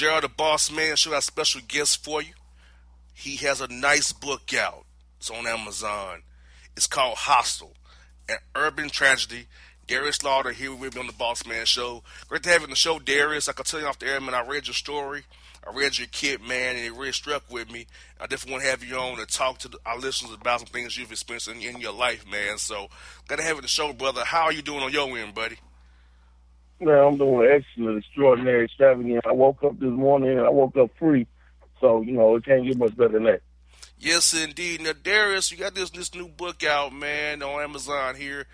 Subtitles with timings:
[0.00, 0.94] JR the Boss Man.
[1.04, 2.32] Got a special guest for you.
[3.12, 4.86] He has a nice book out.
[5.18, 6.22] It's on Amazon.
[6.74, 7.74] It's called Hostile,
[8.26, 9.44] an urban tragedy.
[9.86, 12.02] Darius Slaughter here with me on the Boss Man Show.
[12.28, 13.46] Great to have you on the show, Darius.
[13.50, 15.24] I can tell you off the air, man, I read your story.
[15.68, 17.86] I read your kid, man, and it really struck with me.
[18.18, 20.96] I definitely want to have you on to talk to our listeners about some things
[20.96, 22.56] you've experienced in, in your life, man.
[22.56, 22.88] So,
[23.28, 24.24] glad to have you on the show, brother.
[24.24, 25.58] How are you doing on your end, buddy?
[26.80, 29.26] Man, I'm doing excellent, extraordinary, extravagant.
[29.26, 31.26] I woke up this morning and I woke up free.
[31.80, 33.42] So, you know, it can't get much better than that.
[33.98, 34.80] Yes, indeed.
[34.80, 38.46] Now, Darius, you got this this new book out, man, on Amazon here.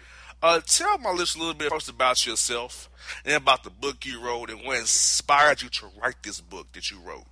[0.42, 2.90] Uh, tell my listeners a little bit first about yourself
[3.24, 6.90] and about the book you wrote and what inspired you to write this book that
[6.90, 7.24] you wrote.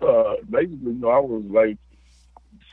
[0.00, 1.78] Uh, basically, you know, I was like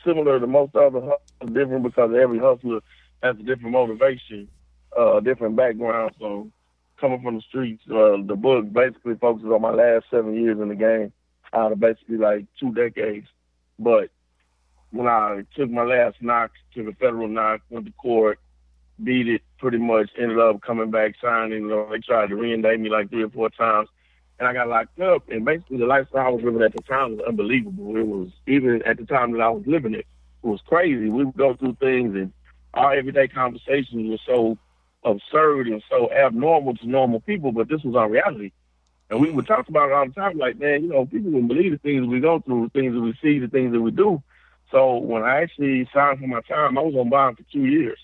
[0.04, 2.80] similar to most other hustlers, different because every hustler
[3.22, 4.48] has a different motivation,
[4.98, 6.14] uh, different background.
[6.18, 6.50] So
[7.00, 7.82] coming from the streets.
[7.88, 11.12] Uh, the book basically focuses on my last seven years in the game,
[11.52, 13.26] out of basically like two decades.
[13.78, 14.10] But
[14.90, 18.38] when I took my last knock, took a federal knock, went to court,
[19.02, 21.62] beat it, pretty much ended up coming back signing.
[21.62, 23.88] You know, they tried to reindict me like three or four times,
[24.38, 25.28] and I got locked up.
[25.28, 27.96] And basically, the lifestyle I was living at the time was unbelievable.
[27.96, 30.06] It was even at the time that I was living it,
[30.42, 31.08] it was crazy.
[31.08, 32.32] We would go through things, and
[32.74, 34.58] our everyday conversations were so
[35.04, 38.52] absurd and so abnormal to normal people, but this was our reality.
[39.08, 41.48] And we would talk about it all the time, like, man, you know, people wouldn't
[41.48, 43.90] believe the things we go through, the things that we see, the things that we
[43.90, 44.22] do.
[44.70, 47.98] So when I actually signed for my time, I was on bond for two years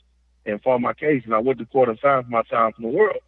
[0.45, 2.85] and fought my case, and I went to court and signed for my time from
[2.85, 3.19] the world.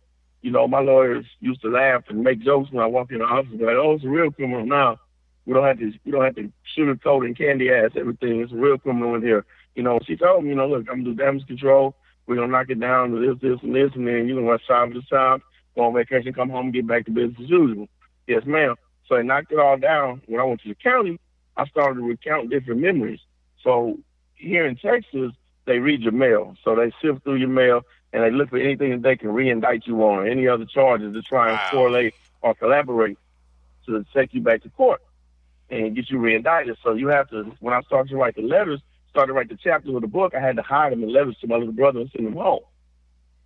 [0.43, 3.25] You know, my lawyers used to laugh and make jokes when I walked in the
[3.25, 4.99] office, like, "Oh, it's a real criminal now.
[5.47, 8.41] We don't have to, we don't have to sugarcoat and candy ass everything.
[8.41, 11.03] It's a real criminal in here." You know, she told me, you know, look, I'm
[11.03, 11.95] gonna do damage control.
[12.29, 14.67] We're gonna knock it down to this, this, and this, and then you're gonna rush
[14.69, 15.43] time to time,
[15.75, 17.89] go on vacation, come home, and get back to business as usual.
[18.27, 18.77] Yes, ma'am.
[19.07, 20.21] So I knocked it all down.
[20.27, 21.19] When I went to the county,
[21.57, 23.21] I started to recount different memories.
[23.65, 23.99] So
[24.35, 25.33] here in Texas,
[25.65, 26.55] they read your mail.
[26.63, 27.81] So they sift through your mail
[28.13, 31.15] and they look for anything that they can re-indict you on or any other charges
[31.15, 31.69] to try and Wow.
[31.71, 33.17] correlate or collaborate
[33.87, 35.01] to take you back to court
[35.71, 36.77] and get you re-indicted.
[36.83, 38.83] So you have to, when I started to write the letters,
[39.19, 41.49] started to write the chapters of the book, I had to hide them letters to
[41.49, 42.61] my little brother and send them home.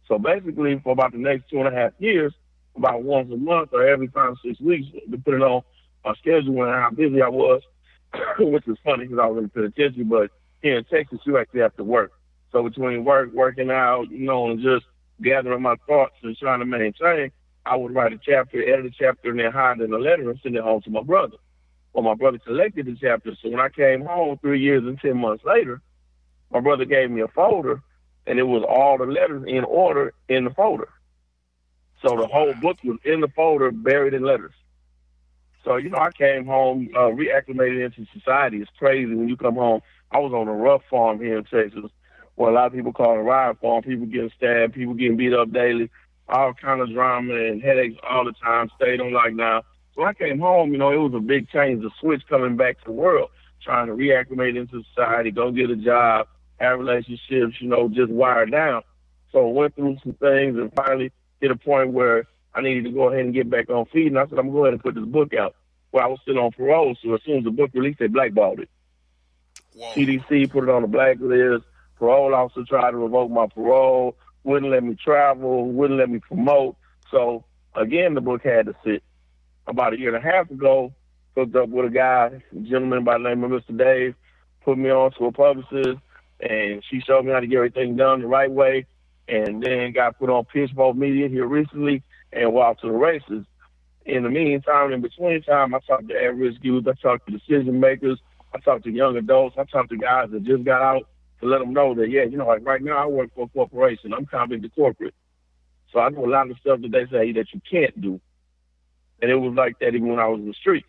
[0.06, 2.34] So basically, for about the next two and a half years,
[2.77, 5.62] about once a month or every five or six weeks, depending on
[6.05, 7.62] my schedule and how busy I was,
[8.38, 10.31] which is funny because I was in the penitentiary, but
[10.61, 12.12] here in Texas, you actually have to work.
[12.50, 14.84] So between work, working out, you know, and just
[15.22, 17.32] gathering my thoughts and trying to maintain,
[17.65, 20.28] I would write a chapter, edit a chapter, and then hide it in a letter
[20.28, 21.38] and send it home to my brother.
[21.93, 23.39] Well, my brother collected the chapters.
[23.43, 25.81] So when I came home three years and 10 months later,
[26.51, 27.83] my brother gave me a folder,
[28.27, 30.89] and it was all the letters in order in the folder.
[32.03, 34.55] So the whole book was in the folder, buried in letters.
[35.65, 38.59] So, you know, I came home, uh, reacclimated into society.
[38.59, 39.81] It's crazy when you come home.
[40.11, 41.91] I was on a rough farm here in Texas,
[42.35, 43.83] where a lot of people call it a riot farm.
[43.83, 45.91] People getting stabbed, people getting beat up daily,
[46.29, 48.71] all kind of drama and headaches all the time.
[48.77, 49.63] Stayed on lockdown.
[49.95, 52.79] So I came home, you know, it was a big change, the switch coming back
[52.79, 53.31] to the world,
[53.63, 58.51] trying to reacclimate into society, go get a job, have relationships, you know, just wired
[58.51, 58.83] down.
[59.33, 62.91] So I went through some things and finally hit a point where I needed to
[62.91, 64.07] go ahead and get back on feet.
[64.07, 65.55] And I said, I'm going to go ahead and put this book out.
[65.91, 68.61] Well, I was still on parole, so as soon as the book released, they blackballed
[68.61, 68.71] it.
[69.75, 69.93] Whoa.
[69.93, 71.65] TDC put it on the blacklist.
[71.99, 76.77] Parole officer tried to revoke my parole, wouldn't let me travel, wouldn't let me promote.
[77.11, 79.03] So again, the book had to sit.
[79.67, 80.93] About a year and a half ago,
[81.37, 83.76] hooked up with a guy, a gentleman by the name of Mr.
[83.76, 84.14] Dave,
[84.64, 85.99] put me on to a publicist,
[86.41, 88.87] and she showed me how to get everything done the right way.
[89.29, 93.47] And then got put on Pitchfork Media here recently, and we're to the races.
[94.05, 97.79] In the meantime, in between time, I talked to at-risk youth, I talked to decision
[97.79, 98.19] makers,
[98.53, 101.09] I talked to young adults, I talked to guys that just got out
[101.41, 103.49] to let them know that, yeah, you know, like right now I work for a
[103.49, 104.12] corporation.
[104.12, 105.14] I'm convict to corporate.
[105.93, 108.20] So I do a lot of stuff that they say that you can't do.
[109.23, 110.89] And it was like that even when I was in the streets.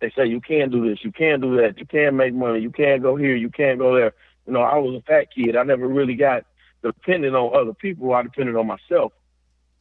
[0.00, 2.70] They say you can't do this, you can't do that, you can't make money, you
[2.70, 4.12] can't go here, you can't go there.
[4.46, 5.56] You know, I was a fat kid.
[5.56, 6.44] I never really got
[6.82, 8.12] dependent on other people.
[8.12, 9.12] I depended on myself.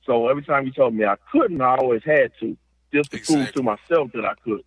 [0.05, 2.55] So every time you told me I couldn't, I always had to,
[2.93, 4.63] just to prove to myself that I could.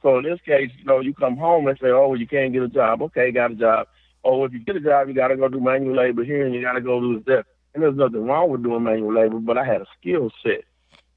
[0.00, 2.52] So in this case, you know, you come home and say, oh, well, you can't
[2.52, 3.02] get a job.
[3.02, 3.88] Okay, got a job.
[4.24, 6.54] Oh, if you get a job, you got to go do manual labor here and
[6.54, 7.44] you got to go do this.
[7.74, 10.64] And there's nothing wrong with doing manual labor, but I had a skill set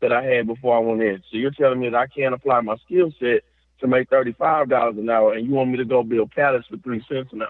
[0.01, 1.23] that I had before I went in.
[1.31, 3.43] So you're telling me that I can't apply my skill set
[3.79, 7.03] to make $35 an hour and you want me to go build pallets for three
[7.09, 7.49] cents an hour.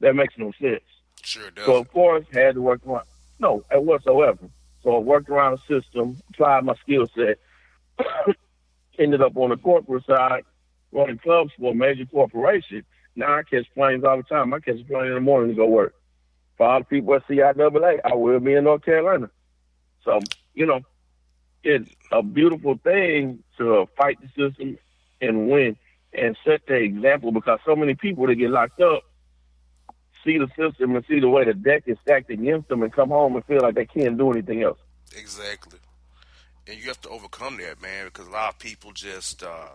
[0.00, 0.82] That makes no sense.
[1.22, 1.66] Sure does.
[1.66, 3.06] So of course, I had to work around.
[3.38, 4.48] No, whatsoever.
[4.82, 7.38] So I worked around the system, applied my skill set,
[8.98, 10.44] ended up on the corporate side,
[10.90, 12.84] running clubs for a major corporation.
[13.14, 14.52] Now I catch planes all the time.
[14.52, 15.94] I catch a plane in the morning to go work.
[16.56, 19.30] For all the people at CIAA, I will be in North Carolina.
[20.04, 20.20] So,
[20.54, 20.80] you know,
[21.64, 24.78] it's a beautiful thing to fight the system
[25.20, 25.76] and win
[26.12, 29.02] and set the example because so many people that get locked up
[30.24, 33.08] see the system and see the way the deck is stacked against them and come
[33.08, 34.78] home and feel like they can't do anything else.
[35.16, 35.78] Exactly.
[36.66, 39.70] And you have to overcome that, man, because a lot of people just uh,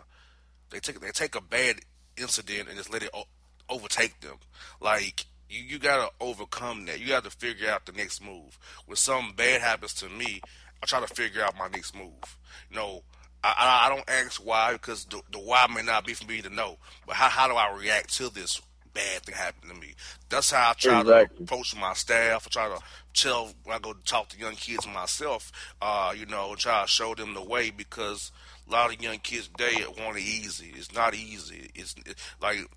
[0.69, 1.77] they take they take a bad
[2.15, 3.27] incident and just let it o-
[3.69, 4.37] overtake them.
[4.79, 6.99] Like you, you gotta overcome that.
[6.99, 8.57] You got to figure out the next move.
[8.85, 10.41] When something bad happens to me,
[10.81, 12.37] I try to figure out my next move.
[12.69, 13.03] You know,
[13.43, 16.49] I, I, don't ask why because the, the why may not be for me to
[16.49, 18.61] know, but how how do I react to this
[18.93, 19.93] bad thing happened to me.
[20.29, 21.37] That's how I try exactly.
[21.37, 22.47] to approach my staff.
[22.47, 22.81] I try to
[23.13, 25.51] tell when I go to talk to young kids myself,
[25.81, 28.31] uh, you know, try to show them the way because
[28.67, 30.73] a lot of young kids today want it easy.
[30.75, 31.69] It's not easy.
[31.75, 32.67] It's it, like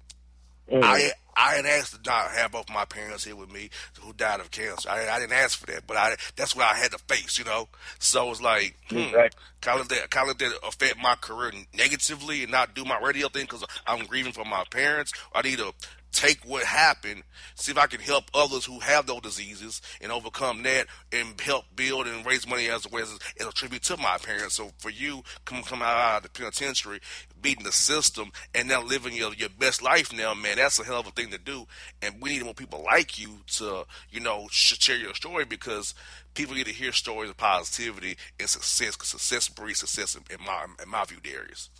[0.70, 0.84] Mm.
[0.84, 3.70] I I didn't ask to not have both my parents here with me
[4.00, 4.90] who died of cancer.
[4.90, 7.46] I, I didn't ask for that, but I that's what I had to face, you
[7.46, 7.68] know.
[7.98, 9.14] So it's like, hmm,
[9.62, 13.28] kind of that kind of that affect my career negatively and not do my radio
[13.28, 15.12] thing because I'm grieving for my parents.
[15.34, 15.72] I need to
[16.12, 17.22] take what happened,
[17.54, 21.64] see if I can help others who have those diseases and overcome that and help
[21.76, 24.56] build and raise money as a way as, as a tribute to my parents.
[24.56, 27.00] So for you, come come out of the penitentiary,
[27.40, 31.00] beating the system, and now living your your best life now, man, that's a hell
[31.00, 31.66] of a thing to do.
[32.02, 35.94] And we need more people like you to, you know, share your story because
[36.34, 40.66] people need to hear stories of positivity and success because success breeds success in, my
[40.82, 41.70] in my view, Darius.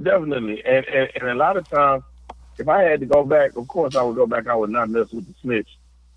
[0.00, 2.02] Definitely, and, and and a lot of times
[2.58, 4.46] if I had to go back, of course I would go back.
[4.46, 5.68] I would not mess with the snitch.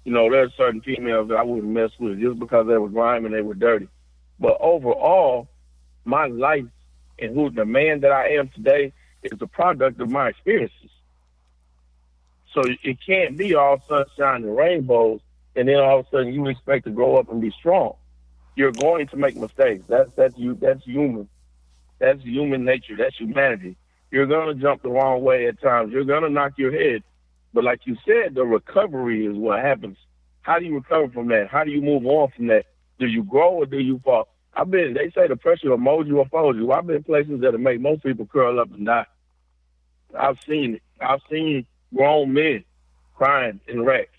[0.03, 3.25] You know, there's certain females that I wouldn't mess with just because they were grimy
[3.25, 3.87] and they were dirty.
[4.39, 5.47] But overall,
[6.05, 6.65] my life
[7.19, 8.93] and who the man that I am today
[9.23, 10.91] is a product of my experiences.
[12.53, 15.21] So it can't be all sunshine and rainbows,
[15.55, 17.95] and then all of a sudden you expect to grow up and be strong.
[18.55, 19.83] You're going to make mistakes.
[19.87, 20.55] That's that's you.
[20.55, 21.29] That's human.
[21.99, 22.95] That's human nature.
[22.97, 23.77] That's humanity.
[24.11, 25.91] You're to jump the wrong way at times.
[25.91, 27.03] You're to knock your head.
[27.53, 29.97] But like you said, the recovery is what happens.
[30.41, 31.49] How do you recover from that?
[31.49, 32.65] How do you move on from that?
[32.99, 34.29] Do you grow or do you fall?
[34.55, 36.71] I've been, they say the pressure will mold you or fold you.
[36.71, 39.05] I've been places that make most people curl up and die.
[40.17, 40.81] I've seen it.
[40.99, 42.63] I've seen grown men
[43.15, 44.17] crying in wrecks,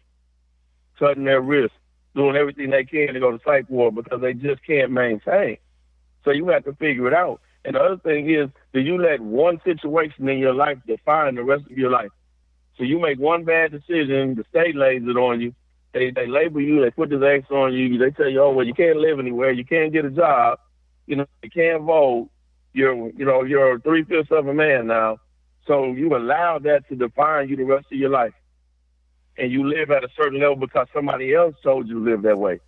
[0.99, 1.76] cutting their wrists,
[2.15, 5.59] doing everything they can to go to psych ward because they just can't maintain.
[6.25, 7.41] So you have to figure it out.
[7.65, 11.44] And the other thing is, do you let one situation in your life define the
[11.44, 12.11] rest of your life?
[12.76, 15.54] So you make one bad decision, the state lays it on you.
[15.93, 17.99] They they label you, they put this X on you.
[17.99, 20.59] They tell you, oh well, you can't live anywhere, you can't get a job,
[21.07, 22.28] you know, you can't vote.
[22.75, 25.19] You're you know you're three fifths of a man now.
[25.69, 28.35] So you allow that to define you the rest of your life,
[29.37, 32.39] and you live at a certain level because somebody else told you to live that
[32.39, 32.59] way,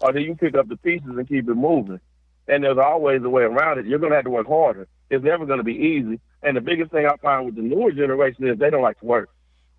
[0.00, 2.00] or do you pick up the pieces and keep it moving?
[2.48, 3.86] and there's always a way around it.
[3.86, 4.86] You're going to have to work harder.
[5.10, 6.20] It's never going to be easy.
[6.42, 9.06] And the biggest thing I find with the newer generation is they don't like to
[9.06, 9.30] work.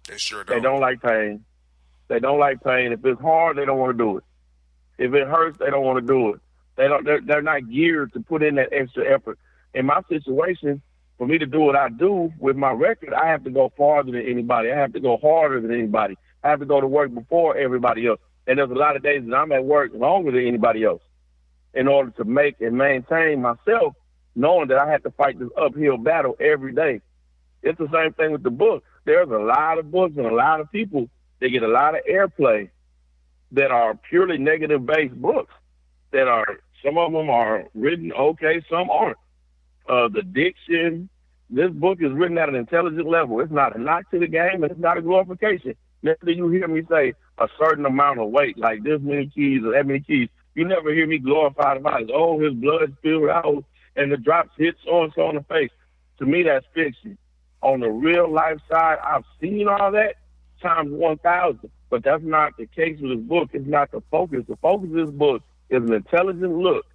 [0.08, 0.58] They sure don't.
[0.58, 1.46] They don't like pain.
[2.08, 2.92] They don't like pain.
[2.92, 4.24] If it's hard, they don't want to do it.
[4.98, 6.42] If it hurts, they don't want to do it.
[6.76, 7.06] They don't.
[7.06, 9.38] They're, they're not geared to put in that extra effort.
[9.74, 10.82] In my situation,
[11.18, 14.12] for me to do what I do with my record, I have to go farther
[14.12, 14.72] than anybody.
[14.72, 16.18] I have to go harder than anybody.
[16.44, 18.20] I have to go to work before everybody else.
[18.48, 21.02] And there's a lot of days that I'm at work longer than anybody else
[21.74, 23.96] in order to make and maintain myself,
[24.36, 27.02] knowing that I had to fight this uphill battle every day.
[27.64, 28.84] It's the same thing with the book.
[29.06, 32.02] There's a lot of books and a lot of people that get a lot of
[32.10, 32.70] airplay
[33.52, 35.54] that are purely negative based books
[36.12, 39.18] that are some of them are written okay, some aren't.
[39.88, 41.10] Uh, the diction,
[41.50, 43.40] this book is written at an intelligent level.
[43.40, 45.76] It's not a knock to the game and it's not a glorification.
[46.02, 49.72] Never you hear me say a certain amount of weight, like this many keys or
[49.74, 50.30] that many keys.
[50.56, 53.64] You never hear me glorify about his oh his blood spilled out
[53.96, 55.72] and the drops hit so and so on the face.
[56.20, 57.18] To me, that's fiction.
[57.62, 60.16] On the real life side, I've seen all that
[60.62, 61.72] times one thousand.
[61.90, 63.50] But that's not the case with this book.
[63.54, 64.44] It's not the focus.
[64.48, 66.86] The focus of this book is an intelligent look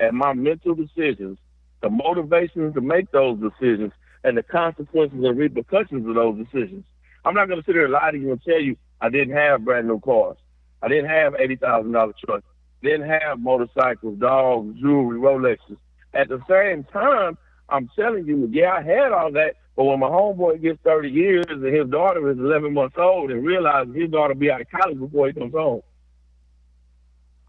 [0.00, 1.38] at my mental decisions,
[1.84, 3.92] the motivations to make those decisions,
[4.24, 6.84] and the consequences and repercussions of those decisions.
[7.24, 9.36] I'm not going to sit here and lie to you and tell you I didn't
[9.36, 10.38] have brand new cars.
[10.82, 12.44] I didn't have eighty thousand dollar trucks
[12.84, 15.78] didn't have motorcycles, dogs, jewelry, Rolexes.
[16.12, 17.36] At the same time,
[17.68, 21.46] I'm telling you, yeah, I had all that, but when my homeboy gets 30 years
[21.48, 24.70] and his daughter is 11 months old and realizes his daughter will be out of
[24.70, 25.82] college before he comes home,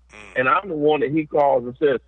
[0.09, 0.15] mm.
[0.37, 1.99] and I'm the one that he calls and says,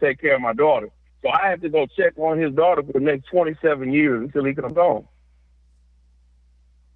[0.00, 0.88] take care of my daughter.
[1.26, 4.44] So I have to go check on his daughter for the next 27 years until
[4.44, 5.08] he comes home.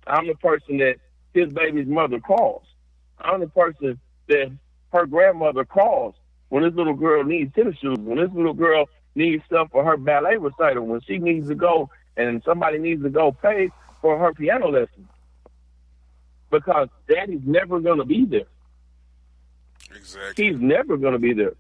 [0.07, 0.99] I'm the person that
[1.35, 2.63] his baby's mother calls.
[3.19, 4.53] I'm the person that
[4.93, 6.15] her grandmother calls
[6.49, 9.97] when this little girl needs tennis shoes, when this little girl needs stuff for her
[9.97, 13.69] ballet recital, when she needs to go and somebody needs to go pay
[14.01, 15.09] for her piano lesson.
[16.51, 18.47] Because daddy's never going to be there.
[19.93, 20.47] Exactly.
[20.47, 21.55] He's never going to be there.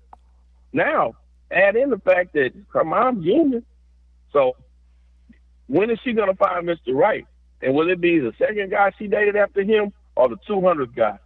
[0.72, 1.16] Now,
[1.50, 3.62] add in the fact that her mom's junior.
[4.32, 4.56] So,
[5.66, 6.94] when is she going to find Mr.
[6.94, 7.26] Right?
[7.62, 11.18] And will it be the second guy she dated after him or the 200th guy?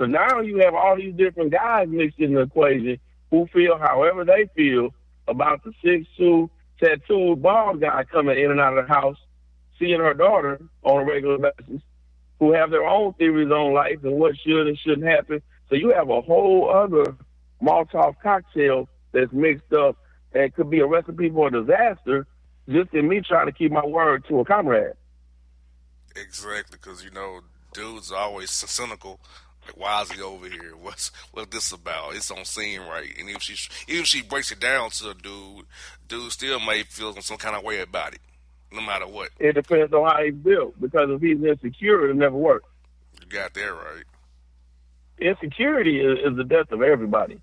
[0.00, 2.98] So now you have all these different guys mixed in the equation
[3.30, 4.94] who feel however they feel
[5.28, 6.50] about the six two
[6.82, 9.18] tattooed bald guy coming in and out of the house,
[9.78, 11.82] seeing her daughter on a regular basis,
[12.38, 15.42] who have their own theories on life and what should and shouldn't happen.
[15.68, 17.14] So you have a whole other
[17.62, 19.96] Molotov cocktail that's mixed up
[20.32, 22.26] and could be a recipe for a disaster
[22.68, 24.94] just in me trying to keep my word to a comrade.
[26.16, 27.40] Exactly, because you know,
[27.72, 29.20] dudes are always cynical
[29.66, 30.74] like, why is he over here?
[30.80, 32.14] What's what this about?
[32.14, 33.12] It's don't seem right.
[33.18, 33.54] And if she
[33.88, 35.66] even if she breaks it down to a dude,
[36.08, 38.20] dude still may feel some kind of way about it,
[38.72, 39.30] no matter what.
[39.38, 40.80] It depends on how he's built.
[40.80, 42.64] Because if he's insecure, it'll never work.
[43.20, 44.04] You got that right.
[45.18, 47.40] Insecurity is, is the death of everybody.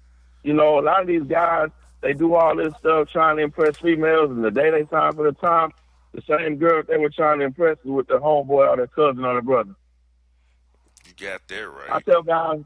[0.47, 3.75] You know, a lot of these guys they do all this stuff trying to impress
[3.79, 5.71] females, and the day they sign for the time,
[6.13, 9.33] the same girl they were trying to impress with their homeboy or their cousin or
[9.33, 9.75] their brother.
[11.05, 11.91] You got that right.
[11.91, 12.61] I tell guys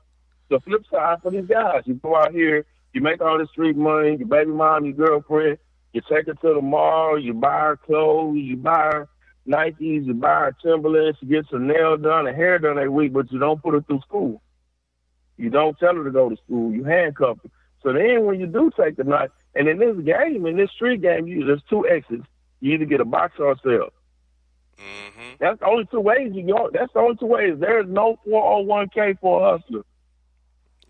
[0.50, 1.82] the flip side for these guys.
[1.86, 5.58] You go out here, you make all this street money, your baby mom, your girlfriend,
[5.94, 9.10] you take her to the mall, you buy her clothes, you buy her
[9.48, 13.14] Nikes, you buy her Timberlands, she gets her nail done, her hair done every week,
[13.14, 14.40] but you don't put her through school.
[15.38, 16.72] You don't tell her to go to school.
[16.72, 17.50] You handcuff her.
[17.84, 21.02] So then when you do take the knife, and in this game, in this street
[21.02, 22.26] game, you there's two exits.
[22.60, 23.90] You either get a box or a cell.
[24.78, 25.36] Mm-hmm.
[25.40, 26.70] That's the only two ways you go.
[26.72, 27.56] That's the only two ways.
[27.60, 29.84] There is no 401k for a hustler.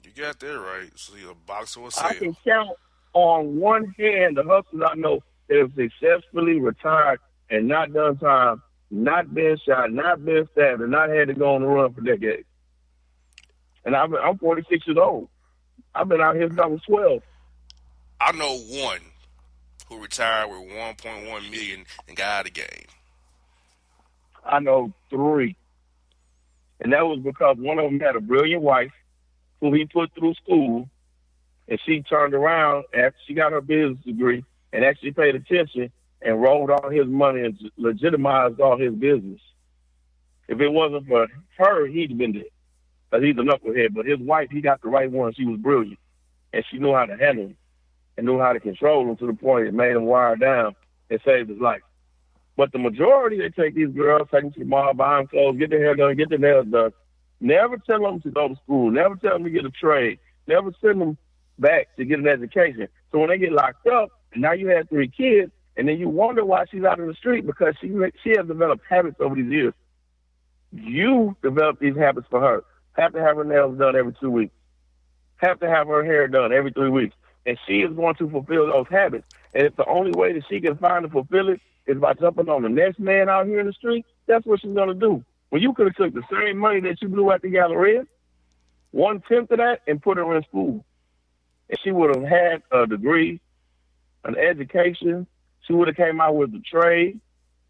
[0.03, 0.91] You got that right.
[0.95, 2.07] So you're a box or a sale.
[2.07, 2.69] I can count
[3.13, 7.19] on one hand the hustlers I know that have successfully retired
[7.49, 11.55] and not done time, not been shot, not been stabbed, and not had to go
[11.55, 12.47] on the run for decades.
[13.85, 15.29] And been, I'm 46 years old.
[15.93, 17.21] I've been out here since I was 12.
[18.19, 19.01] I know one
[19.89, 22.87] who retired with 1.1 million and got out of the game.
[24.45, 25.55] I know three.
[26.79, 28.91] And that was because one of them had a brilliant wife
[29.59, 30.89] who he put through school,
[31.67, 34.43] and she turned around after she got her business degree
[34.73, 39.41] and actually paid attention and rolled all his money and legitimized all his business.
[40.47, 42.45] If it wasn't for her, he'd been dead.
[43.11, 43.93] Because he's a knucklehead.
[43.93, 45.33] But his wife, he got the right one.
[45.33, 45.99] She was brilliant.
[46.53, 47.57] And she knew how to handle him
[48.17, 50.75] and knew how to control him to the point it made him wire down
[51.09, 51.81] and saved his life.
[52.57, 55.57] But the majority, they take these girls, take them to the mall, buy them clothes,
[55.57, 56.91] get their hair done, get their nails done.
[57.39, 58.91] Never tell them to go to school.
[58.91, 60.19] Never tell them to get a trade.
[60.47, 61.17] Never send them
[61.57, 62.87] back to get an education.
[63.11, 66.09] So when they get locked up, and now you have three kids, and then you
[66.09, 67.87] wonder why she's out in the street because she
[68.23, 69.73] she has developed habits over these years.
[70.71, 72.63] You develop these habits for her.
[72.93, 74.53] Have to have her nails done every two weeks.
[75.37, 77.15] Have to have her hair done every three weeks.
[77.45, 79.27] And she is going to fulfill those habits.
[79.53, 82.49] And if the only way that she can find to fulfill it is by jumping
[82.49, 85.23] on the next man out here in the street, that's what she's gonna do.
[85.49, 88.05] When you could have took the same money that you blew at the Galleria,
[88.91, 90.85] one tenth of that, and put her in school,
[91.69, 93.41] and she would have had a degree,
[94.23, 95.27] an education.
[95.61, 97.19] She would have came out with a trade,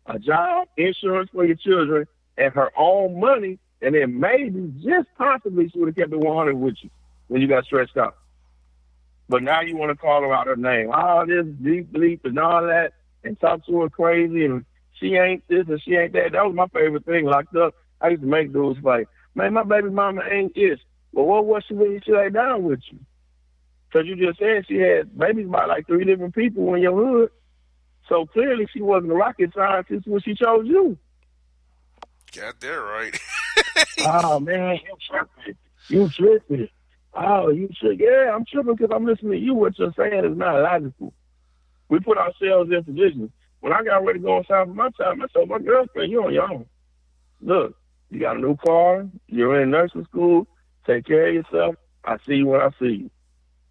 [0.05, 5.69] a job, insurance for your children, and her own money, and then maybe, just possibly,
[5.69, 6.89] she would have kept it 100 with you
[7.27, 8.17] when you got stretched out.
[9.27, 10.91] But now you want to call her out her name.
[10.91, 14.65] All this deep bleep and all that and talk to her crazy and
[14.99, 16.33] she ain't this and she ain't that.
[16.33, 17.25] That was my favorite thing.
[17.25, 20.79] Locked up, I used to make dudes like, man, my baby mama ain't this.
[21.13, 22.99] Well, what was she when she lay down with you?
[23.87, 27.31] Because you just said she had babies by like three different people in your hood.
[28.07, 30.97] So clearly she wasn't a rocket scientist when she chose you.
[32.35, 33.17] Got that right.
[34.05, 35.57] oh, man, you tripping.
[35.87, 36.69] You tripping.
[37.13, 37.99] Oh, you should.
[37.99, 39.53] Yeah, I'm tripping because I'm listening to you.
[39.53, 41.13] What you're saying is not logical
[41.91, 43.29] we put ourselves in positions.
[43.59, 46.25] When I got ready to go inside for my time, I told my girlfriend, you're
[46.25, 46.65] on your own.
[47.41, 47.75] Look,
[48.09, 50.47] you got a new car, you're in nursing school,
[50.87, 51.75] take care of yourself.
[52.05, 53.11] I see you when I see you.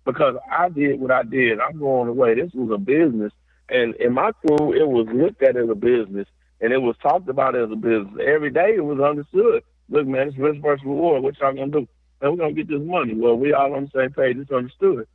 [0.05, 1.61] Because I did what I did.
[1.61, 2.35] I'm going away.
[2.35, 3.33] This was a business.
[3.71, 6.29] And in my crew, it was looked at as a business
[6.61, 8.23] and it was talked about as a business.
[8.23, 9.63] Every day it was understood.
[9.91, 11.23] Look, man, it's risk versus reward.
[11.23, 11.89] What y'all gonna do?
[12.21, 13.15] And we're gonna get this money.
[13.15, 14.37] Well, we all on the same page.
[14.39, 15.07] It's understood.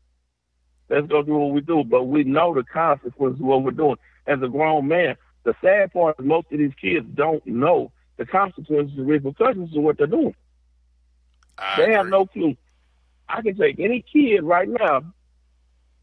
[0.90, 1.84] Let's go do what we do.
[1.84, 3.98] But we know the consequences of what we're doing.
[4.28, 8.26] As a grown man, the sad part is most of these kids don't know the
[8.26, 10.36] consequences and repercussions of what they're doing.
[11.58, 11.96] I They agree.
[11.96, 12.56] have no clue.
[13.28, 15.02] I can take any kid right now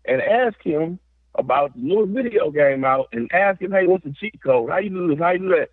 [0.05, 0.99] and ask him
[1.35, 4.71] about the new video game out and ask him, hey, what's the cheat code?
[4.71, 5.19] How you do this?
[5.19, 5.71] How you do that?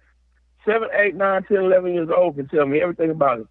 [0.69, 3.47] Seven, eight, nine, ten, eleven years old can tell me everything about it.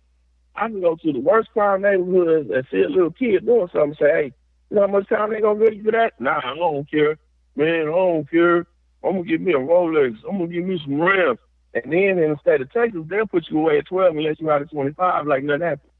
[0.54, 3.96] I can go to the worst crime neighborhoods and see a little kid doing something
[3.98, 4.32] say, hey,
[4.70, 6.12] you know how much time they gonna give you for that?
[6.20, 7.18] Nah, I don't care.
[7.56, 8.58] Man, I don't care.
[9.02, 10.16] I'm gonna give me a Rolex.
[10.28, 11.40] I'm gonna give me some rims.
[11.74, 14.40] And then in the state of Texas, they'll put you away at 12 and let
[14.40, 15.90] you out at 25 like nothing happened.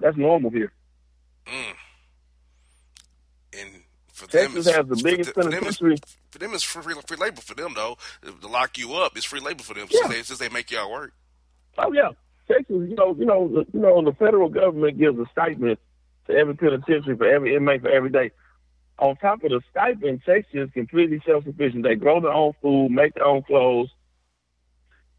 [0.00, 0.72] That's normal here.
[1.46, 1.74] Mm.
[4.20, 5.96] And for them, Texas it's, has the for biggest them- for them, it's, penitentiary.
[6.30, 7.96] for them, it's free, free labor for them though.
[8.40, 10.00] To lock you up, it's free labor for them Yeah.
[10.02, 11.12] since, they, since they make y'all work.
[11.78, 12.10] Oh yeah,
[12.48, 12.66] Texas.
[12.88, 15.76] You know, you know, the, you know, the federal government gives a stipend
[16.26, 18.30] to every penitentiary for every inmate for every day.
[18.98, 21.82] On top of the stipend, Texas is completely self-sufficient.
[21.82, 23.90] They grow their own food, make their own clothes.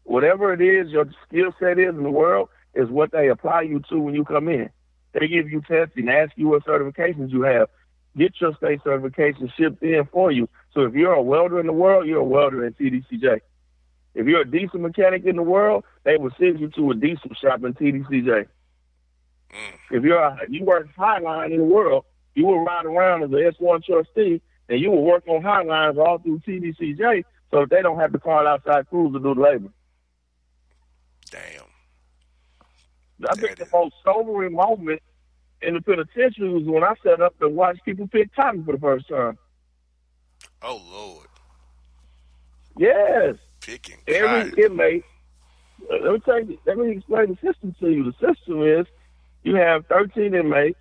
[0.02, 3.80] Whatever it is your skill set is in the world is what they apply you
[3.90, 4.70] to when you come in.
[5.12, 7.68] They give you testing, ask you what certifications you have,
[8.18, 10.48] get your state certification shipped in for you.
[10.74, 13.40] So if you're a welder in the world, you're a welder in TDCJ.
[14.14, 17.30] If you're a diesel mechanic in the world, they will send you to a diesel
[17.40, 18.46] shop in TDCJ.
[19.50, 19.74] Mm.
[19.90, 23.38] If you're a, you work highline in the world, you will ride around as an
[23.38, 28.12] S1 trustee, and you will work on highlines all through TDCJ, so they don't have
[28.12, 29.70] to call outside crews to do the labor.
[31.30, 31.64] Damn.
[33.28, 35.02] I think the most sobering moment
[35.62, 38.78] in the penitentiary was when I sat up and watched people pick cotton for the
[38.78, 39.38] first time.
[40.62, 41.26] Oh Lord,
[42.76, 43.36] Yes.
[43.60, 43.96] picking.
[44.06, 44.64] every cotton.
[44.72, 45.04] inmate.
[45.90, 48.04] uh, Let me tell you, let me explain the system to you.
[48.04, 48.86] The system is
[49.42, 50.78] you have 13 inmates,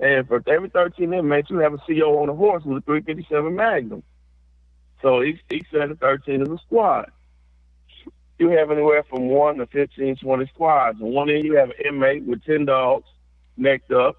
[0.00, 3.54] and for every 13 inmates, you have a CO on a horse with a 357
[3.54, 4.02] Magnum.
[5.02, 7.10] So each each set of 13 is a squad.
[8.38, 11.00] You have anywhere from one to 15, 20 squads.
[11.00, 13.06] And one end, you have an inmate with 10 dogs
[13.58, 14.16] necked up,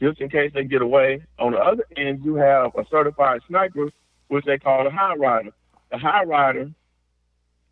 [0.00, 1.22] just in case they get away.
[1.38, 3.90] On the other end, you have a certified sniper,
[4.28, 5.50] which they call a high rider.
[5.90, 6.70] The high rider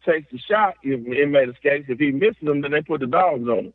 [0.05, 1.87] takes the shot if the inmate escapes.
[1.89, 3.75] If he misses them, then they put the dogs on him.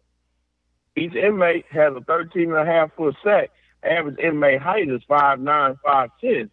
[0.96, 3.52] Each inmate has a 13 and a half foot sack.
[3.84, 6.50] Average inmate height is 5'9", 5'10".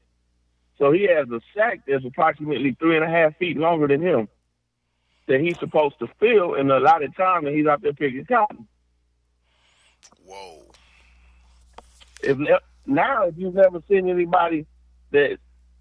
[0.78, 4.28] So he has a sack that's approximately three and a half feet longer than him
[5.26, 8.24] that he's supposed to fill in a lot of time that he's out there picking
[8.24, 8.66] cotton.
[10.24, 10.65] Whoa.
[12.22, 12.38] If
[12.86, 14.66] now, if you've never seen anybody
[15.10, 15.38] that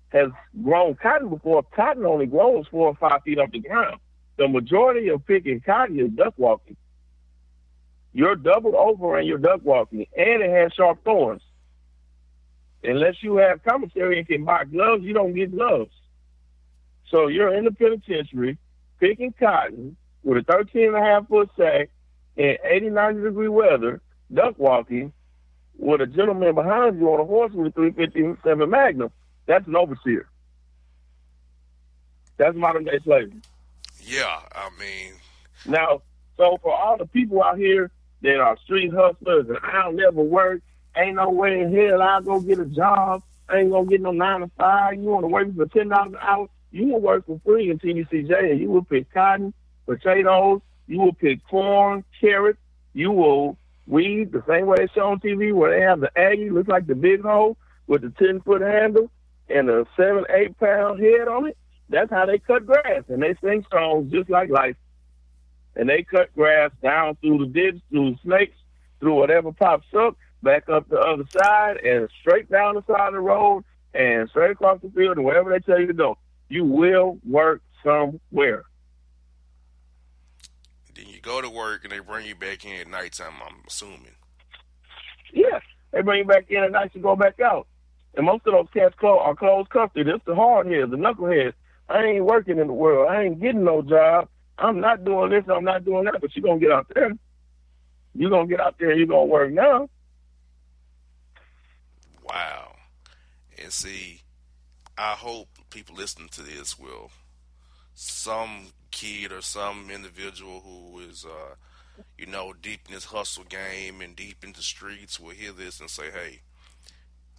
[0.10, 0.30] has
[0.63, 4.00] grown cotton before, cotton only grows four or five feet off the ground.
[4.38, 6.78] The majority of picking cotton is duck walking.
[8.13, 11.41] You're doubled over and you're duck walking, and it has sharp thorns.
[12.84, 15.91] Unless you have commissary and can buy gloves, you don't get gloves.
[17.10, 18.58] So you're in the penitentiary
[19.00, 21.89] picking cotton with a 13 and a half foot sack
[22.36, 24.02] in 80, 90 degree weather,
[24.34, 25.13] duck walking,
[25.77, 29.11] with a gentleman behind you on a horse with a 357 Magnum.
[29.45, 30.27] That's an overseer.
[32.38, 33.41] That's modern day slavery.
[34.01, 35.13] Yeah, I mean,
[35.65, 36.01] Now,
[36.38, 40.61] so for all the people out here that are street hustlers and I'll never work,
[40.95, 43.23] ain't no way in hell I'll go get a job.
[43.47, 44.95] I ain't gonna get no nine to five.
[44.95, 46.49] You want to work for ten dollars an hour?
[46.71, 49.53] You will work for free in TDCJ, and you will pick cotton,
[49.85, 50.61] potatoes.
[50.88, 52.59] You will pick corn, carrots.
[52.93, 53.57] You will
[53.88, 56.88] weed the same way they show on TV, where they have the Aggie, looks like
[56.88, 59.12] the big hole with the ten foot handle
[59.50, 61.58] and a seven eight pound head on it.
[61.89, 64.76] That's how they cut grass, and they sing songs just like life
[65.76, 68.58] and they cut grass down through the ditch, through the snakes,
[69.00, 73.13] through whatever pops up, back up the other side, and straight down the side of
[73.13, 76.17] the road, and straight across the field, and wherever they tell you to go.
[76.50, 78.63] You will work somewhere.
[81.25, 83.33] Go to work and they bring you back in at nighttime.
[83.45, 84.15] I'm assuming.
[85.33, 85.59] Yeah,
[85.91, 87.67] they bring you back in at night to go back out.
[88.15, 90.09] And most of those cats clo- are closed custody.
[90.09, 91.53] It's the hard heads, the knuckleheads.
[91.89, 93.09] I ain't working in the world.
[93.09, 94.29] I ain't getting no job.
[94.57, 95.43] I'm not doing this.
[95.53, 96.21] I'm not doing that.
[96.21, 97.11] But you're going to get out there.
[98.13, 99.89] You're going to get out there and you're going to work now.
[102.23, 102.75] Wow.
[103.61, 104.21] And see,
[104.97, 107.11] I hope people listening to this will
[107.95, 111.55] some kid or some individual who is uh
[112.17, 115.79] you know deep in this hustle game and deep in the streets will hear this
[115.79, 116.41] and say, "Hey,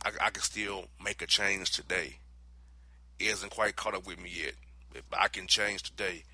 [0.04, 2.16] I, I can still make a change today."
[3.18, 4.54] It hasn't quite caught up with me yet,
[5.10, 6.24] but I can change today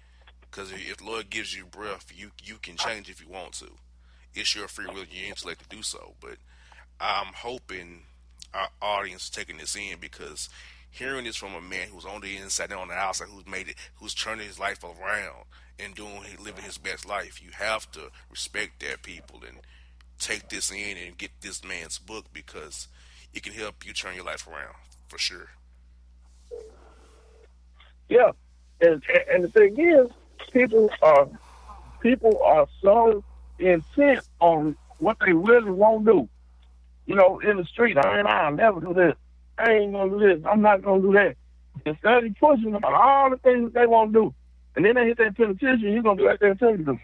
[0.40, 3.70] because if Lord gives you breath, you you can change if you want to.
[4.34, 6.14] It's your free will, your intellect to do so.
[6.20, 6.36] But
[7.00, 8.02] I'm hoping
[8.54, 10.48] our audience taking this in because
[10.92, 13.68] hearing this from a man who's on the inside and on the outside, who's made
[13.68, 15.44] it, who's turning his life around
[15.78, 19.58] and doing, living his best life, you have to respect that people and
[20.18, 22.88] take this in and get this man's book because
[23.34, 24.74] it can help you turn your life around
[25.08, 25.48] for sure.
[28.08, 28.32] Yeah,
[28.80, 30.10] and and the thing is,
[30.52, 31.26] people are
[32.00, 33.24] people are so
[33.58, 36.28] intent on what they really won't do.
[37.06, 39.14] You know, in the street, I ain't I'll never do this.
[39.58, 40.44] I ain't gonna do this.
[40.50, 41.36] I'm not gonna do that.
[41.84, 44.34] Instead of pushing them on all the things they want to do,
[44.76, 46.98] and then they hit that penitentiary, you're gonna do what they tell you to.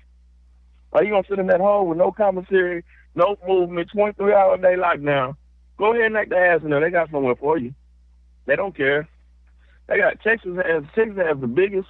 [0.92, 2.84] Are you gonna sit in that hole with no commissary,
[3.14, 5.36] no movement, 23 hour day lockdown?
[5.76, 6.80] Go ahead and act the ass in there.
[6.80, 7.74] They got somewhere for you.
[8.46, 9.08] They don't care.
[9.86, 11.88] They got Texas has Texas has the biggest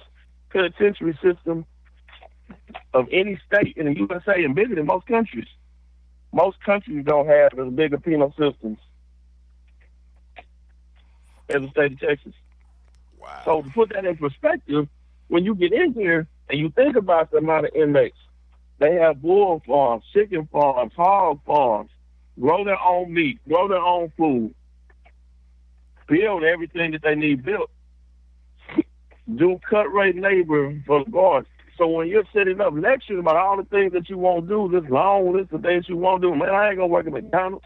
[0.51, 1.65] penitentiary system
[2.93, 5.47] of any state in the USA and bigger than most countries.
[6.31, 8.77] Most countries don't have as big a penal systems
[11.49, 12.33] as the state of Texas.
[13.19, 13.41] Wow.
[13.45, 14.87] So to put that in perspective,
[15.27, 18.17] when you get in here and you think about the amount of inmates,
[18.79, 21.91] they have bull farms, chicken farms, hog farms,
[22.39, 24.53] grow their own meat, grow their own food,
[26.07, 27.69] build everything that they need built,
[29.35, 31.47] do cut rate labor for the guards.
[31.77, 34.89] So when you're setting up lectures about all the things that you won't do, this
[34.89, 37.65] long list of things you won't do, man, I ain't gonna work at McDonald's.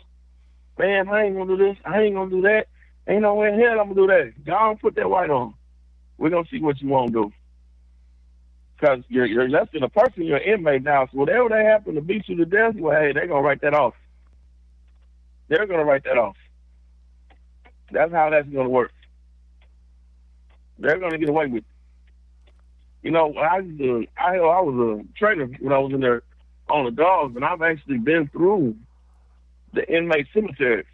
[0.77, 1.77] Man, I ain't gonna do this.
[1.85, 2.67] I ain't gonna do that.
[3.07, 4.45] Ain't no way in hell I'm gonna do that.
[4.45, 5.53] Go on, put that white on.
[6.17, 7.31] We're gonna see what you wanna do.
[8.79, 11.07] Because you're, you're less than a person, you're an inmate now.
[11.07, 13.73] So whatever they happen to beat you to death, well, hey, they're gonna write that
[13.73, 13.93] off.
[15.49, 16.37] They're gonna write that off.
[17.91, 18.91] That's how that's gonna work.
[20.79, 21.63] They're gonna get away with.
[21.63, 21.65] It.
[23.03, 23.57] You know, I
[24.17, 26.23] I, I was a trainer when I was in there
[26.69, 28.75] on the dogs, and I've actually been through
[29.73, 30.85] the inmate cemeteries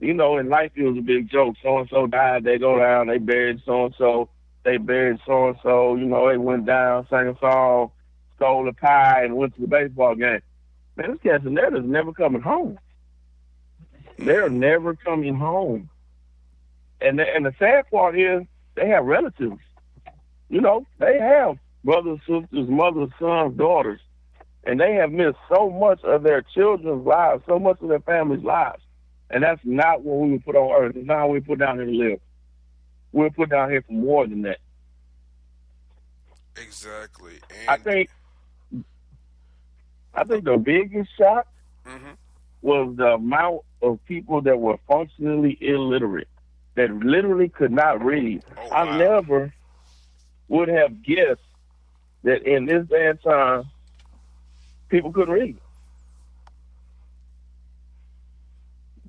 [0.00, 1.56] you know, in life it was a big joke.
[1.62, 4.28] So and so died, they go down, they buried so and so,
[4.64, 7.90] they buried so and so, you know, they went down, sang a song,
[8.36, 10.40] stole a pie, and went to the baseball game.
[10.96, 11.52] Man, this cats is
[11.84, 12.78] never coming home.
[14.18, 15.90] They're never coming home.
[17.00, 18.42] And the, and the sad part is
[18.74, 19.60] they have relatives.
[20.48, 24.00] You know, they have brothers, sisters, mothers, sons, daughters.
[24.64, 28.42] And they have missed so much of their children's lives, so much of their family's
[28.42, 28.82] lives
[29.30, 30.96] and that's not what we were put on earth.
[30.96, 32.20] It's not what we put down here to live.
[33.12, 34.58] We are put down here for more than that.
[36.56, 37.38] Exactly.
[37.60, 38.10] And I think
[40.14, 41.46] I think the biggest shock
[41.86, 42.12] mm-hmm.
[42.62, 46.28] was the amount of people that were functionally illiterate,
[46.74, 48.42] that literally could not read.
[48.56, 48.98] Oh, I wow.
[48.98, 49.54] never
[50.48, 51.40] would have guessed
[52.24, 53.64] that in this day and time,
[54.88, 55.58] people couldn't read.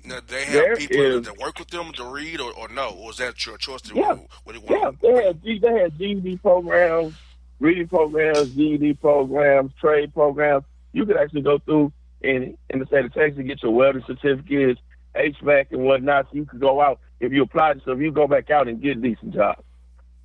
[0.04, 2.90] Now, they have there people is, that work with them to read, or, or no,
[2.90, 3.82] or is that your choice?
[3.82, 4.90] To yeah, what they yeah.
[5.00, 7.14] They had they had GED programs,
[7.58, 10.64] reading programs, GED programs, trade programs.
[10.92, 14.04] You could actually go through in in the state of Texas and get your welding
[14.06, 14.80] certificates,
[15.14, 16.26] HVAC and whatnot.
[16.30, 17.74] So you could go out if you apply.
[17.84, 19.62] So if you go back out and get a decent job,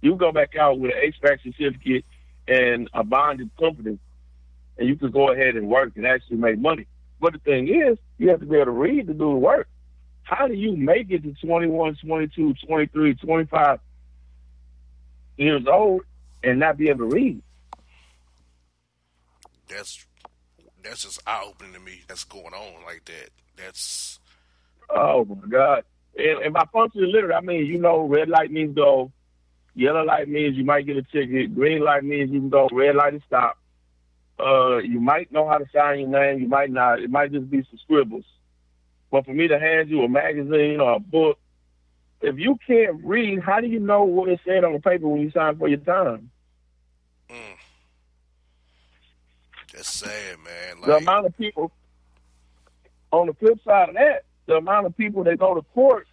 [0.02, 2.06] you go back out with an HVAC certificate
[2.48, 4.00] and a bonded company,
[4.78, 6.88] and you could go ahead and work and actually make money.
[7.26, 9.68] But the thing is, you have to be able to read to do the work.
[10.22, 13.80] How do you make it to 21, 22, 23, 25
[15.36, 16.04] years old
[16.44, 17.42] and not be able to read?
[19.68, 20.06] That's
[20.84, 22.02] that's just eye opening to me.
[22.08, 23.32] That's going on like that.
[23.58, 24.20] That's
[24.92, 25.84] oh my god.
[26.16, 29.12] And, and by functionally literate, I mean you know red light means go,
[29.74, 32.96] yellow light means you might get a ticket, green light means you can go, red
[32.96, 33.58] light is stop.
[34.40, 37.00] Uh, you might know how to sign your name, you might not.
[37.00, 38.26] It might just be some scribbles.
[39.12, 41.38] But for me to hand you a magazine or a book,
[42.22, 45.22] if you can't read, how do you know what it said on the paper when
[45.22, 46.32] you sign for your time?
[47.30, 47.56] Mm.
[49.74, 50.82] That's sad, man.
[50.82, 51.72] Like, the amount of people.
[53.12, 56.08] On the flip side of that, the amount of people that go to court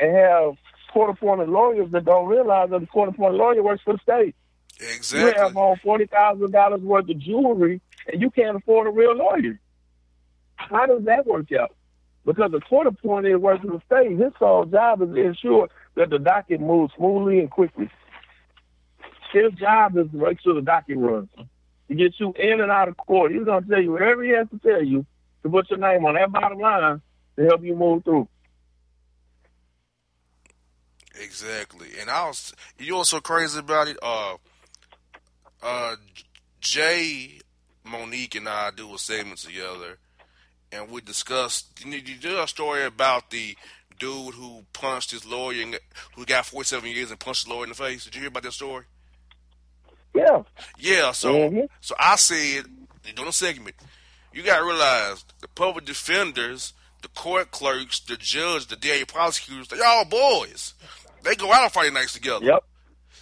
[0.00, 0.56] and have
[0.92, 4.34] court-appointed lawyers that don't realize that the court-appointed lawyer works for the state.
[4.80, 5.30] Exactly.
[5.30, 9.14] You have on forty thousand dollars worth of jewelry, and you can't afford a real
[9.14, 9.58] lawyer.
[10.56, 11.74] How does that work out?
[12.24, 16.10] Because the court appointed works for the state, his sole job is to ensure that
[16.10, 17.88] the docket moves smoothly and quickly.
[19.32, 21.28] His job is to make sure the docket runs.
[21.88, 23.32] To get you in and out of court.
[23.32, 25.06] He's gonna tell you whatever he has to tell you
[25.42, 27.00] to put your name on that bottom line
[27.36, 28.28] to help you move through.
[31.22, 31.88] Exactly.
[32.00, 33.98] And I was you know what's so crazy about it?
[34.02, 34.36] Uh
[35.66, 35.96] uh
[36.60, 37.40] Jay,
[37.84, 39.98] Monique, and I do a segment together,
[40.72, 41.84] and we discussed.
[41.84, 43.56] You did a story about the
[43.98, 45.78] dude who punched his lawyer, and,
[46.14, 48.04] who got 47 years and punched the lawyer in the face.
[48.04, 48.84] Did you hear about that story?
[50.14, 50.42] Yeah.
[50.78, 51.12] Yeah.
[51.12, 51.68] So, Mhm.
[51.80, 52.64] so I said
[53.14, 53.76] doing a segment.
[54.32, 59.68] You got to realize the public defenders, the court clerks, the judge, the DA prosecutors,
[59.68, 60.74] they all boys.
[61.22, 62.44] They go out on Friday nights together.
[62.44, 62.64] Yep.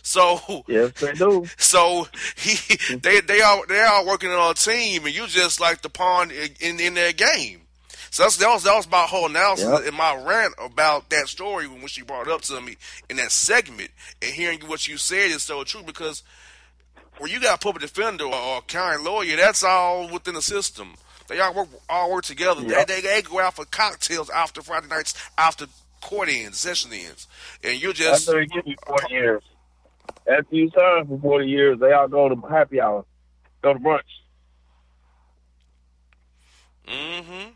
[0.06, 1.46] So Yes, they do.
[1.56, 5.80] so he they they all they all working on a team, and you just like
[5.80, 7.62] the pawn in in, their game.
[8.10, 9.88] So that's, that was that was my whole analysis Yep.
[9.88, 12.76] in my rant about that story when she brought it up to me
[13.08, 13.90] in that segment,
[14.20, 16.22] and hearing what you said is so true because
[17.16, 20.94] when you got a public defender or, a county lawyer, that's all within the system.
[21.28, 22.60] They all work all work together.
[22.60, 22.86] Yep.
[22.88, 25.64] They, they they go out for cocktails after Friday nights, after
[26.02, 27.26] court ends, session ends,
[27.62, 29.42] and you just After you 40 years.
[30.26, 33.04] After you serve for 40 years, they all go to happy hour,
[33.62, 34.00] go to brunch.
[36.88, 37.50] mm-hmm.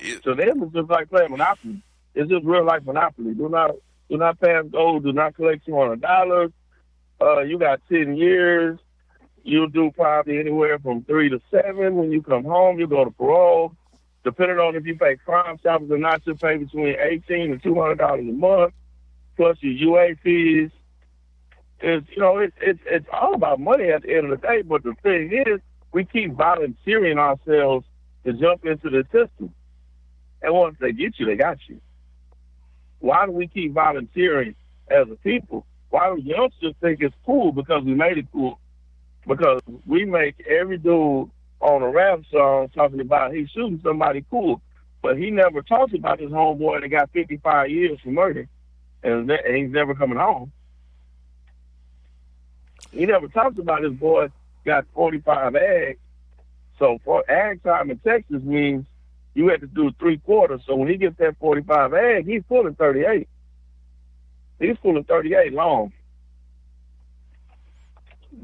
[0.00, 1.82] It, So them it's just like playing Monopoly.
[2.14, 3.34] It's just real life Monopoly.
[3.34, 3.72] Do not
[4.08, 5.04] do not pass gold.
[5.04, 6.50] Do not collect two hundred dollars.
[7.20, 8.78] Uh, you got ten years.
[9.42, 11.96] You do probably anywhere from three to seven.
[11.96, 13.74] When you come home, you go to parole.
[14.24, 17.74] Depending on if you pay crime stoppers or not, you pay between eighteen and two
[17.80, 18.74] hundred dollars a month,
[19.36, 20.70] plus your UA fees.
[21.82, 24.62] It's you know it's it's it's all about money at the end of the day.
[24.62, 25.60] But the thing is,
[25.92, 27.86] we keep volunteering ourselves
[28.24, 29.54] to jump into the system.
[30.42, 31.80] And once they get you, they got you.
[33.00, 34.54] Why do we keep volunteering
[34.90, 35.66] as a people?
[35.90, 38.58] Why do youngsters think it's cool because we made it cool?
[39.26, 44.62] Because we make every dude on a rap song talking about he's shooting somebody cool,
[45.02, 48.48] but he never talks about his homeboy that got 55 years for murder,
[49.02, 50.52] and he's never coming home.
[52.92, 54.28] He never talks about his boy
[54.64, 55.96] got 45 ags.
[56.78, 58.86] So for ag time in Texas means
[59.34, 60.62] you had to do three quarters.
[60.66, 63.28] So when he gets that 45 ag, he's pulling 38.
[64.58, 65.92] He's pulling 38 long.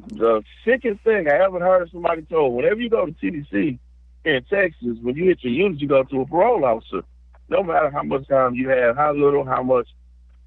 [0.08, 3.78] The sickest thing I ever heard somebody told, whenever you go to TDC
[4.24, 7.02] in Texas, when you hit your unit, you go to a parole officer.
[7.48, 9.86] No matter how much time you have, how little, how much,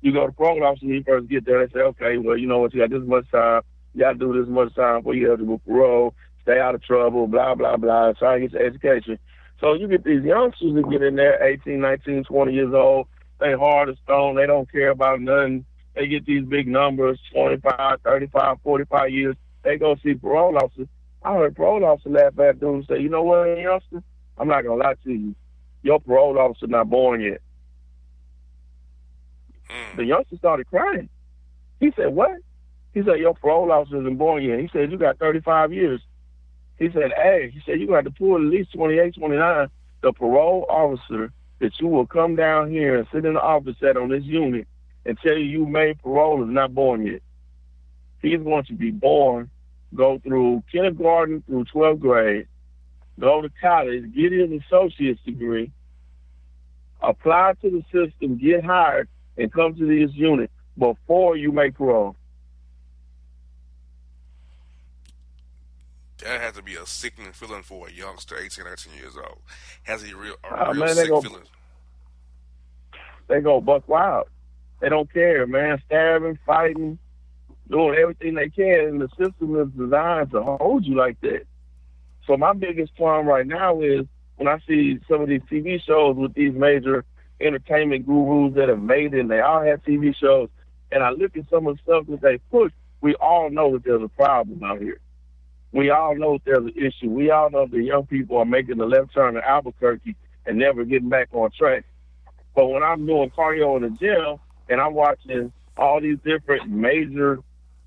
[0.01, 2.47] you go to parole officer when you first get there, they say, okay, well, you
[2.47, 3.62] know what, you got this much time,
[3.93, 6.84] you got do this much time before you have to go parole, stay out of
[6.84, 9.19] trouble, blah, blah, blah, try to get your education.
[9.60, 13.08] So you get these youngsters that get in there, 18, 19, 20 years old.
[13.39, 14.36] They hard as stone.
[14.36, 15.65] They don't care about nothing.
[15.95, 19.36] They get these big numbers, 25, 35, 45 years.
[19.63, 20.88] They go see parole officers.
[21.23, 24.02] I heard parole officer laugh at them and say, you know what, youngster?
[24.38, 25.36] I'm not going to lie to you.
[25.84, 27.41] Your parole officer not born yet.
[29.69, 31.10] mm, The youngster started crying.
[31.80, 32.32] He said, what?
[32.93, 34.60] He said, your parole officer isn't born yet.
[34.60, 36.02] He said, you got 35 years.
[36.78, 39.67] He said, hey, he said, you got to pull at least 28, 29.
[40.02, 43.97] The parole officer that you will come down here and sit in the office at
[43.97, 44.67] on this unit
[45.06, 47.21] and tell you you made parole is not born yet.
[48.21, 49.49] He's going to be born,
[49.93, 52.47] go through kindergarten through 12th grade,
[53.19, 55.71] go to college, get his associate's degree,
[57.02, 62.15] apply to the system, get hired, and come to this unit before you make parole.
[66.19, 69.39] That has to be a sickening feeling for a youngster, 18, 19 years old.
[69.84, 71.43] Has a real, a Oh, real man, sick go- feeling.
[73.27, 74.27] they go buck wild.
[74.82, 75.82] They don't care, man.
[75.86, 76.97] Stabbing, fighting,
[77.69, 78.86] doing everything they can.
[78.88, 81.45] And the system is designed to hold you like that.
[82.25, 84.05] So my biggest problem right now is
[84.38, 87.03] when I see some of these TV shows with these major
[87.41, 90.49] entertainment gurus that have made it, and they all have TV shows,
[90.91, 93.84] and I look at some of the stuff that they push, we all know that
[93.84, 94.99] there's a problem out here.
[95.71, 97.10] We all know there's an issue.
[97.10, 100.84] We all know that young people are making the left turn in Albuquerque and never
[100.84, 101.86] getting back on track.
[102.55, 107.39] But when I'm doing cardio in the gym and I'm watching all these different major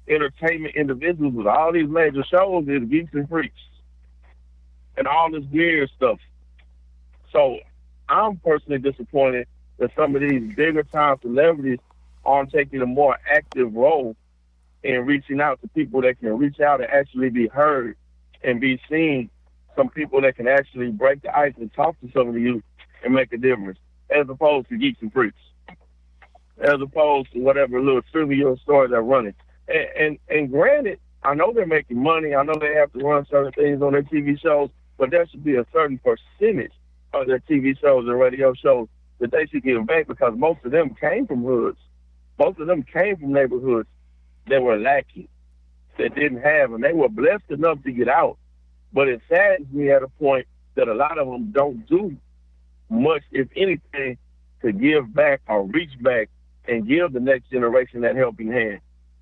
[0.09, 3.55] entertainment individuals with all these major shows, it's geeks and freaks
[4.97, 6.18] and all this weird stuff.
[7.33, 7.59] So
[8.09, 11.79] I'm personally disappointed that some of these bigger time celebrities
[12.25, 14.16] aren't taking a more active role
[14.83, 17.97] in reaching out to people that can reach out and actually be heard
[18.42, 19.31] and be seen.
[19.77, 22.62] Some people that can actually break the ice and talk to some of the youth
[23.05, 23.79] and make a difference,
[24.11, 25.38] as opposed to geeks and freaks,
[26.61, 29.35] as opposed to whatever little trivial story they're running.
[29.68, 32.35] And, and and granted, I know they're making money.
[32.35, 35.45] I know they have to run certain things on their TV shows, but there should
[35.45, 36.73] be a certain percentage
[37.14, 38.88] of their TV shows and radio shows
[39.21, 41.79] that they should give back because most of them came from hoods.
[42.38, 43.88] Most of them came from neighborhoods
[44.48, 45.28] that were lacking,
[45.98, 48.38] that didn't have, and they were blessed enough to get out.
[48.92, 52.16] But it saddens me at a point that a lot of them don't do
[52.88, 54.18] much, if anything,
[54.62, 56.28] to give back or reach back
[56.66, 58.81] and give the next generation that helping hand.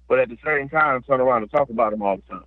[0.08, 2.44] But at the same time, turn around and talk about them all the time.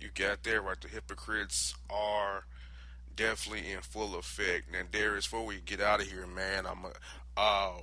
[0.00, 0.80] You got there right.
[0.80, 2.44] The hypocrites are
[3.14, 4.72] definitely in full effect.
[4.72, 7.74] Now, Darius, before we get out of here, man, I'm a, uh,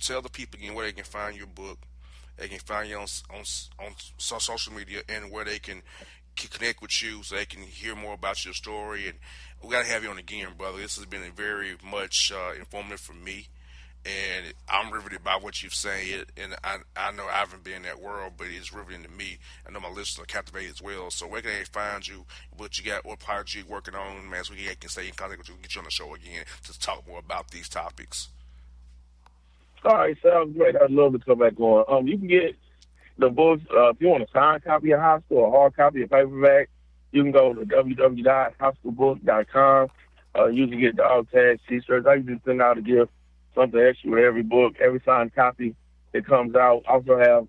[0.00, 1.78] tell the people again where they can find your book.
[2.40, 3.44] They can find you on on
[3.78, 5.82] on social media and where they can
[6.36, 9.08] connect with you so they can hear more about your story.
[9.08, 9.18] And
[9.62, 10.78] we got to have you on again, brother.
[10.78, 13.48] This has been very much uh, informative for me.
[14.06, 17.82] And I'm riveted by what you've said, and I I know I haven't been in
[17.82, 19.36] that world, but it's riveting to me.
[19.68, 21.10] I know my listeners are captivated as well.
[21.10, 22.24] So where can they find you?
[22.56, 23.04] What you got?
[23.04, 24.44] What project you working on, man?
[24.44, 26.80] So we can stay in contact with you, get you on the show again to
[26.80, 28.30] talk more about these topics.
[29.84, 30.76] All right, sounds great.
[30.76, 31.84] I'd love to come back on.
[31.88, 32.54] Um, you can get
[33.16, 36.02] the books, uh, if you want a signed copy of Hostile or a hard copy
[36.02, 36.68] of paperback,
[37.12, 39.88] you can go to www.hostilebook.com.
[40.38, 42.06] Uh, you can get dog tags, t-shirts.
[42.06, 43.10] I usually send out a gift,
[43.54, 45.74] something extra with every book, every signed copy
[46.12, 46.84] that comes out.
[46.86, 47.48] Also have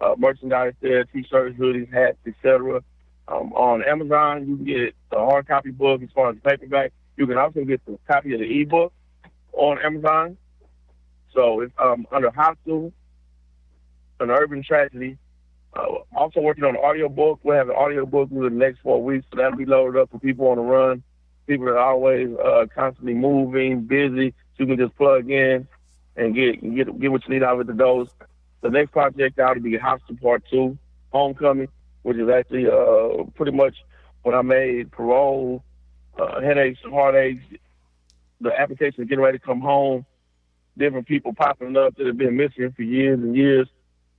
[0.00, 2.82] uh, merchandise there, t-shirts, hoodies, hats, etc.
[3.28, 6.92] Um, on Amazon, you can get the hard copy book as far as the paperback.
[7.16, 8.92] You can also get the copy of the ebook
[9.52, 10.36] on Amazon.
[11.32, 12.92] So it's um, under Hostile
[14.20, 15.18] an urban tragedy.
[15.74, 17.38] Uh, also working on an audio book.
[17.42, 20.10] We'll have an audio book within the next four weeks, so that'll be loaded up
[20.10, 21.02] for people on the run.
[21.46, 25.68] People that are always uh, constantly moving, busy, so you can just plug in
[26.16, 28.08] and get get get what you need out of the dose.
[28.62, 30.78] The next project out will be Hostile Part Two,
[31.12, 31.68] Homecoming,
[32.02, 33.76] which is actually uh, pretty much
[34.22, 35.62] when I made parole,
[36.18, 37.58] uh, headaches, heartaches,
[38.40, 40.04] the application is getting ready to come home,
[40.76, 43.68] different people popping up that have been missing for years and years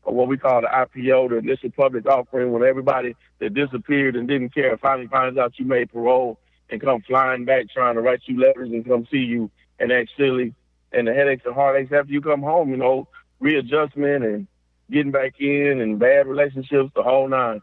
[0.03, 4.27] or what we call the IPO, the initial public offering, when everybody that disappeared and
[4.27, 6.39] didn't care finally finds out you made parole
[6.69, 10.11] and come flying back trying to write you letters and come see you and act
[10.17, 10.53] silly.
[10.93, 13.09] And the headaches and heartaches after you come home, you know,
[13.41, 14.47] readjustment and
[14.89, 17.61] getting back in and bad relationships, the whole nine.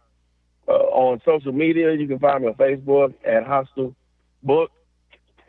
[0.67, 3.95] Uh, on social media, you can find me on Facebook at Hostile
[4.43, 4.71] Book,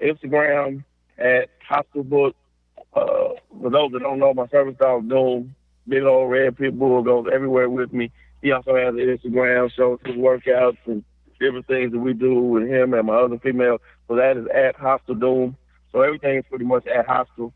[0.02, 0.84] Instagram
[1.18, 2.36] at Hostile Book.
[2.96, 5.56] Uh, for those that don't know, my service dog Doom
[5.88, 8.12] big old red pit bull goes everywhere with me.
[8.42, 11.04] He also has an Instagram, shows his workouts and
[11.40, 13.80] different things that we do with him and my other female.
[14.08, 15.58] So that is at Hostile Doom.
[15.92, 17.54] So everything is pretty much at Hostile.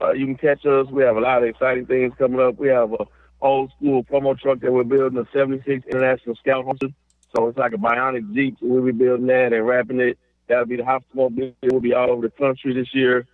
[0.00, 0.86] Uh, you can catch us.
[0.90, 2.58] We have a lot of exciting things coming up.
[2.58, 3.04] We have a
[3.42, 6.88] old school promo truck that we're building, a 76 International Scout Hunter.
[7.34, 8.56] So it's like a bionic Jeep.
[8.60, 10.18] We'll be building that and wrapping it.
[10.48, 11.52] That'll be the Hostile Mobile.
[11.62, 13.26] We'll be all over the country this year.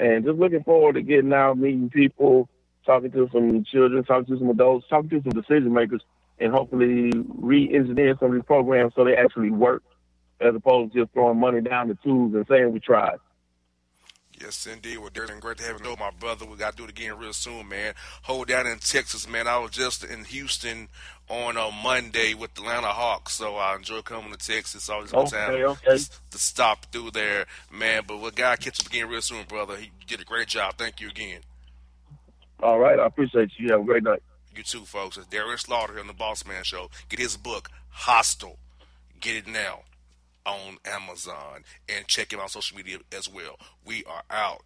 [0.00, 2.48] And just looking forward to getting out, meeting people,
[2.86, 6.00] talking to some children, talking to some adults, talking to some decision makers,
[6.38, 9.82] and hopefully re-engineer some of these programs so they actually work,
[10.40, 13.18] as opposed to just throwing money down the tubes and saying we tried.
[14.40, 14.96] Yes, indeed.
[14.98, 15.84] Well, Darren, great to have you.
[15.84, 16.46] Know my brother.
[16.46, 17.92] We got to do it again real soon, man.
[18.22, 19.46] Hold down in Texas, man.
[19.46, 20.88] I was just in Houston
[21.28, 24.88] on a Monday with the Atlanta Hawks, so I enjoy coming to Texas.
[24.88, 25.98] Always good time okay.
[25.98, 28.04] to, stop through there, man.
[28.06, 29.76] But we got to catch up again real soon, brother.
[29.76, 30.74] He did a great job.
[30.78, 31.40] Thank you again.
[32.62, 32.98] All right.
[32.98, 33.68] I appreciate you.
[33.72, 34.22] Have a great night.
[34.56, 35.18] You too, folks.
[35.18, 36.88] It's Darius Slaughter here on the Bossman Show.
[37.10, 38.58] Get his book, Hostile.
[39.20, 39.80] Get it now
[40.46, 43.56] on Amazon and check him out on social media as well.
[43.84, 44.62] We are out.